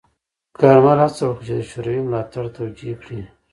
کارمل 0.59 0.99
هڅه 1.05 1.23
وکړه 1.27 1.43
چې 1.47 1.53
د 1.57 1.61
شوروي 1.69 2.01
ملاتړ 2.07 2.43
توجیه 2.57 2.93
کړي. 3.01 3.21